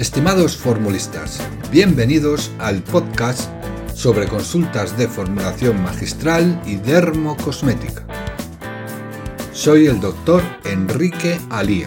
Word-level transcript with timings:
Estimados 0.00 0.56
formulistas, 0.56 1.46
bienvenidos 1.70 2.50
al 2.58 2.82
podcast 2.82 3.50
sobre 3.94 4.28
consultas 4.28 4.96
de 4.96 5.06
formulación 5.06 5.82
magistral 5.82 6.58
y 6.64 6.76
dermocosmética. 6.76 8.06
Soy 9.52 9.88
el 9.88 10.00
doctor 10.00 10.42
Enrique 10.64 11.38
Alía. 11.50 11.86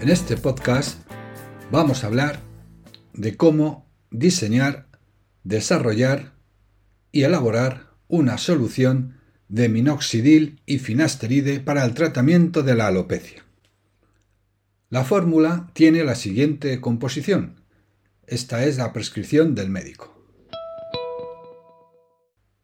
En 0.00 0.08
este 0.08 0.38
podcast 0.38 1.02
vamos 1.70 2.04
a 2.04 2.06
hablar 2.06 2.40
de 3.12 3.36
cómo 3.36 3.86
diseñar, 4.10 4.88
desarrollar 5.44 6.37
y 7.12 7.22
elaborar 7.22 7.88
una 8.08 8.38
solución 8.38 9.18
de 9.48 9.68
minoxidil 9.68 10.60
y 10.66 10.78
finasteride 10.78 11.60
para 11.60 11.84
el 11.84 11.94
tratamiento 11.94 12.62
de 12.62 12.74
la 12.74 12.86
alopecia. 12.86 13.44
La 14.90 15.04
fórmula 15.04 15.70
tiene 15.72 16.04
la 16.04 16.14
siguiente 16.14 16.80
composición. 16.80 17.62
Esta 18.26 18.64
es 18.64 18.76
la 18.76 18.92
prescripción 18.92 19.54
del 19.54 19.70
médico. 19.70 20.14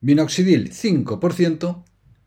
Minoxidil 0.00 0.70
5%, 0.70 1.84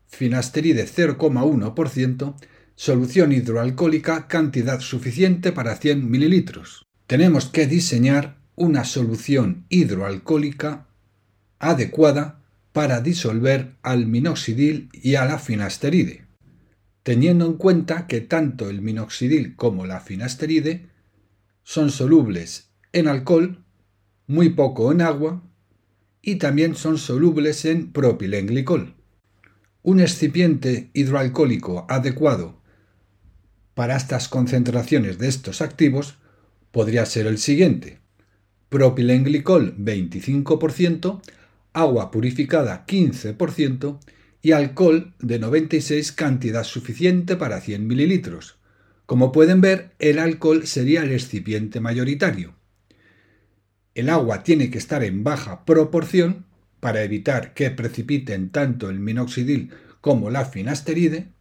finasteride 0.08 0.86
0,1%, 0.86 2.34
solución 2.74 3.32
hidroalcohólica 3.32 4.26
cantidad 4.26 4.80
suficiente 4.80 5.52
para 5.52 5.76
100 5.76 6.10
mililitros. 6.10 6.84
Tenemos 7.06 7.46
que 7.46 7.66
diseñar 7.66 8.38
una 8.56 8.84
solución 8.84 9.66
hidroalcohólica 9.68 10.87
adecuada 11.58 12.42
para 12.72 13.00
disolver 13.00 13.74
al 13.82 14.06
minoxidil 14.06 14.88
y 14.92 15.16
a 15.16 15.24
la 15.24 15.38
finasteride, 15.38 16.26
teniendo 17.02 17.46
en 17.46 17.54
cuenta 17.54 18.06
que 18.06 18.20
tanto 18.20 18.68
el 18.70 18.82
minoxidil 18.82 19.56
como 19.56 19.86
la 19.86 20.00
finasteride 20.00 20.86
son 21.64 21.90
solubles 21.90 22.70
en 22.92 23.08
alcohol, 23.08 23.64
muy 24.26 24.50
poco 24.50 24.92
en 24.92 25.00
agua 25.00 25.42
y 26.22 26.36
también 26.36 26.74
son 26.74 26.98
solubles 26.98 27.64
en 27.64 27.92
propilenglicol. 27.92 28.94
Un 29.82 30.00
excipiente 30.00 30.90
hidroalcohólico 30.92 31.86
adecuado 31.88 32.60
para 33.74 33.96
estas 33.96 34.28
concentraciones 34.28 35.18
de 35.18 35.28
estos 35.28 35.62
activos 35.62 36.16
podría 36.72 37.06
ser 37.06 37.26
el 37.26 37.38
siguiente. 37.38 38.00
Propilenglicol 38.68 39.76
25%, 39.78 41.22
agua 41.78 42.10
purificada 42.10 42.84
15% 42.86 44.00
y 44.42 44.52
alcohol 44.52 45.14
de 45.20 45.38
96 45.38 46.12
cantidad 46.12 46.64
suficiente 46.64 47.36
para 47.36 47.60
100 47.60 47.86
mililitros. 47.86 48.58
Como 49.06 49.32
pueden 49.32 49.60
ver, 49.60 49.92
el 49.98 50.18
alcohol 50.18 50.66
sería 50.66 51.02
el 51.02 51.12
excipiente 51.12 51.80
mayoritario. 51.80 52.54
El 53.94 54.10
agua 54.10 54.42
tiene 54.42 54.70
que 54.70 54.78
estar 54.78 55.02
en 55.02 55.24
baja 55.24 55.64
proporción 55.64 56.46
para 56.80 57.02
evitar 57.02 57.54
que 57.54 57.70
precipiten 57.70 58.50
tanto 58.50 58.90
el 58.90 59.00
minoxidil 59.00 59.70
como 60.00 60.30
la 60.30 60.44
finasteride 60.44 61.32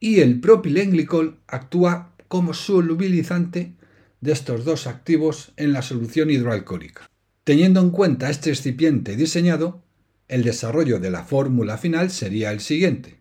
y 0.00 0.20
el 0.20 0.40
propilenglicol 0.40 1.40
actúa 1.46 2.14
como 2.28 2.52
solubilizante 2.52 3.74
de 4.20 4.32
estos 4.32 4.64
dos 4.64 4.86
activos 4.86 5.52
en 5.56 5.72
la 5.72 5.82
solución 5.82 6.30
hidroalcohólica. 6.30 7.08
Teniendo 7.48 7.80
en 7.80 7.88
cuenta 7.88 8.28
este 8.28 8.50
excipiente 8.50 9.16
diseñado, 9.16 9.82
el 10.28 10.44
desarrollo 10.44 11.00
de 11.00 11.10
la 11.10 11.24
fórmula 11.24 11.78
final 11.78 12.10
sería 12.10 12.52
el 12.52 12.60
siguiente. 12.60 13.20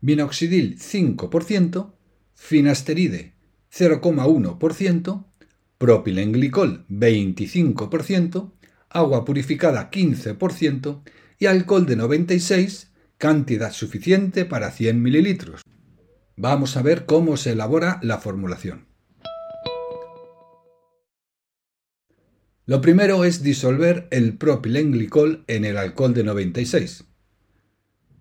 Minoxidil 0.00 0.76
5%, 0.76 1.92
finasteride 2.34 3.34
0,1%, 3.72 5.24
propilenglicol 5.78 6.84
25%, 6.88 8.50
agua 8.88 9.24
purificada 9.24 9.88
15% 9.92 11.02
y 11.38 11.46
alcohol 11.46 11.86
de 11.86 11.94
96, 11.94 12.90
cantidad 13.18 13.70
suficiente 13.70 14.46
para 14.46 14.72
100 14.72 15.00
mililitros. 15.00 15.62
Vamos 16.34 16.76
a 16.76 16.82
ver 16.82 17.06
cómo 17.06 17.36
se 17.36 17.52
elabora 17.52 18.00
la 18.02 18.18
formulación. 18.18 18.89
Lo 22.70 22.80
primero 22.80 23.24
es 23.24 23.42
disolver 23.42 24.06
el 24.12 24.36
propilenglicol 24.36 25.42
en 25.48 25.64
el 25.64 25.76
alcohol 25.76 26.14
de 26.14 26.22
96. 26.22 27.02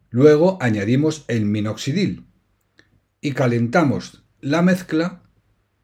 Luego 0.09 0.57
añadimos 0.59 1.23
el 1.27 1.45
minoxidil 1.45 2.25
y 3.21 3.33
calentamos 3.33 4.23
la 4.41 4.63
mezcla 4.63 5.21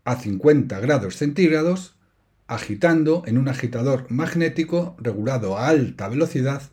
a 0.04 0.16
50 0.16 0.80
grados 0.80 1.16
centígrados 1.16 1.96
agitando 2.48 3.22
en 3.28 3.38
un 3.38 3.50
agitador 3.50 4.08
magnético 4.10 4.96
regulado 4.98 5.60
a 5.60 5.68
alta 5.68 6.10
velocidad 6.10 6.64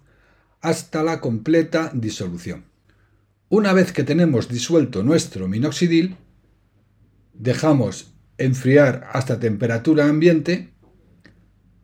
hasta 0.62 1.02
la 1.02 1.20
completa 1.20 1.90
disolución. 1.92 2.64
Una 3.50 3.74
vez 3.74 3.92
que 3.92 4.02
tenemos 4.02 4.48
disuelto 4.48 5.02
nuestro 5.02 5.46
minoxidil, 5.46 6.16
dejamos 7.34 8.14
enfriar 8.38 9.10
hasta 9.12 9.38
temperatura 9.38 10.08
ambiente 10.08 10.71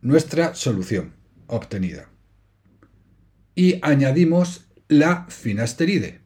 nuestra 0.01 0.55
solución 0.55 1.15
obtenida. 1.47 2.09
Y 3.55 3.79
añadimos 3.81 4.65
la 4.87 5.25
finasteride, 5.27 6.21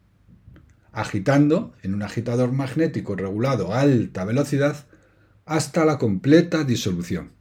agitando 0.92 1.74
en 1.82 1.94
un 1.94 2.02
agitador 2.02 2.52
magnético 2.52 3.16
regulado 3.16 3.72
a 3.72 3.80
alta 3.80 4.24
velocidad 4.24 4.86
hasta 5.44 5.84
la 5.84 5.98
completa 5.98 6.64
disolución. 6.64 7.32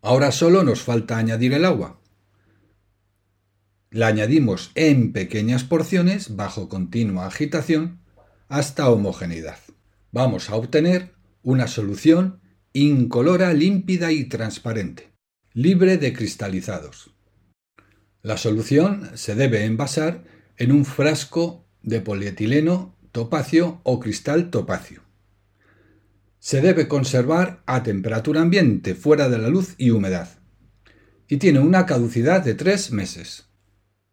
Ahora 0.00 0.32
solo 0.32 0.64
nos 0.64 0.82
falta 0.82 1.18
añadir 1.18 1.52
el 1.52 1.64
agua. 1.64 2.00
La 3.90 4.08
añadimos 4.08 4.72
en 4.74 5.12
pequeñas 5.12 5.64
porciones 5.64 6.34
bajo 6.34 6.68
continua 6.68 7.26
agitación 7.26 8.00
hasta 8.48 8.90
homogeneidad. 8.90 9.58
Vamos 10.10 10.50
a 10.50 10.56
obtener 10.56 11.14
una 11.42 11.68
solución 11.68 12.40
incolora, 12.76 13.52
límpida 13.52 14.10
y 14.10 14.24
transparente, 14.24 15.12
libre 15.52 15.96
de 15.96 16.12
cristalizados. 16.12 17.14
La 18.20 18.36
solución 18.36 19.12
se 19.14 19.36
debe 19.36 19.64
envasar 19.64 20.24
en 20.56 20.72
un 20.72 20.84
frasco 20.84 21.64
de 21.82 22.00
polietileno 22.00 22.98
topacio 23.12 23.80
o 23.84 24.00
cristal 24.00 24.50
topacio. 24.50 25.02
Se 26.40 26.60
debe 26.60 26.88
conservar 26.88 27.62
a 27.64 27.84
temperatura 27.84 28.40
ambiente, 28.40 28.96
fuera 28.96 29.28
de 29.28 29.38
la 29.38 29.48
luz 29.48 29.76
y 29.78 29.90
humedad. 29.90 30.28
Y 31.28 31.36
tiene 31.36 31.60
una 31.60 31.86
caducidad 31.86 32.44
de 32.44 32.54
tres 32.54 32.90
meses. 32.90 33.46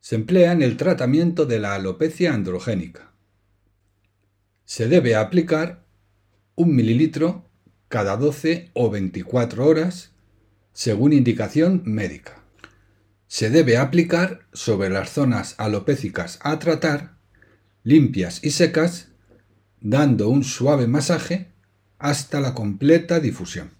Se 0.01 0.13
emplea 0.13 0.51
en 0.51 0.61
el 0.61 0.77
tratamiento 0.77 1.47
de 1.47 1.57
la 1.57 1.73
alopecia 1.73 2.31
androgénica. 2.31 3.11
Se 4.65 4.87
debe 4.87 5.15
aplicar 5.15 5.83
un 6.53 6.75
mililitro 6.75 7.50
cada 7.91 8.15
12 8.15 8.71
o 8.73 8.89
24 8.89 9.67
horas, 9.67 10.11
según 10.73 11.11
indicación 11.13 11.83
médica. 11.85 12.41
Se 13.27 13.49
debe 13.49 13.77
aplicar 13.77 14.47
sobre 14.53 14.89
las 14.89 15.11
zonas 15.11 15.55
alopécicas 15.57 16.39
a 16.41 16.57
tratar, 16.57 17.17
limpias 17.83 18.39
y 18.43 18.51
secas, 18.51 19.09
dando 19.81 20.29
un 20.29 20.43
suave 20.43 20.87
masaje 20.87 21.51
hasta 21.99 22.39
la 22.39 22.55
completa 22.55 23.19
difusión. 23.19 23.71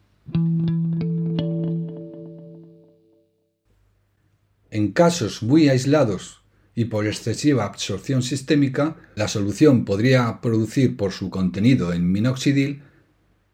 En 4.70 4.92
casos 4.92 5.42
muy 5.42 5.70
aislados 5.70 6.44
y 6.76 6.86
por 6.86 7.08
excesiva 7.08 7.64
absorción 7.64 8.24
sistémica, 8.24 8.98
la 9.16 9.30
solución 9.30 9.86
podría 9.86 10.42
producir 10.42 10.98
por 10.98 11.14
su 11.14 11.30
contenido 11.30 11.94
en 11.94 12.12
minoxidil 12.12 12.84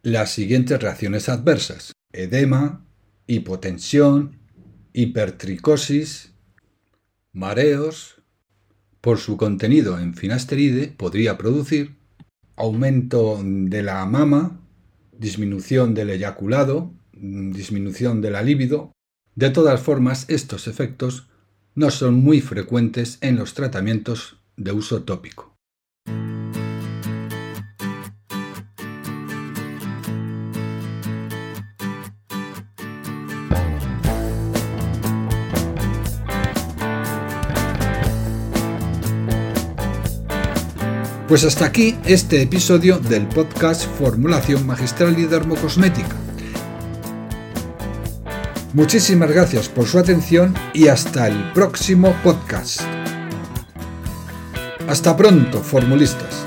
las 0.04 0.32
siguientes 0.32 0.82
reacciones 0.82 1.30
adversas. 1.30 1.94
Edema, 2.12 2.86
hipotensión, 3.28 4.40
hipertricosis, 4.94 6.34
mareos. 7.34 8.22
Por 9.02 9.20
su 9.20 9.38
contenido 9.38 10.00
en 10.00 10.16
finasteride 10.16 10.88
podría 10.88 11.38
producir 11.38 11.98
aumento 12.56 13.40
de 13.44 13.84
la 13.84 14.06
mama, 14.06 14.60
disminución 15.18 15.94
del 15.94 16.10
eyaculado, 16.10 16.94
disminución 17.14 18.22
de 18.22 18.32
la 18.32 18.42
libido. 18.42 18.92
De 19.36 19.52
todas 19.52 19.80
formas, 19.80 20.26
estos 20.30 20.68
efectos 20.68 21.30
no 21.76 21.92
son 21.92 22.16
muy 22.16 22.42
frecuentes 22.42 23.20
en 23.22 23.36
los 23.36 23.54
tratamientos 23.54 24.42
de 24.58 24.72
uso 24.72 25.04
tópico. 25.04 25.57
Pues 41.28 41.44
hasta 41.44 41.66
aquí 41.66 41.98
este 42.06 42.42
episodio 42.42 43.00
del 43.00 43.28
podcast 43.28 43.86
Formulación 44.00 44.66
Magistral 44.66 45.20
y 45.20 45.26
Dermocosmética. 45.26 46.16
Muchísimas 48.72 49.30
gracias 49.30 49.68
por 49.68 49.88
su 49.88 50.00
atención 50.00 50.54
y 50.74 50.88
hasta 50.88 51.28
el 51.28 51.52
próximo 51.52 52.16
podcast. 52.24 52.80
Hasta 54.88 55.18
pronto, 55.18 55.62
formulistas. 55.62 56.47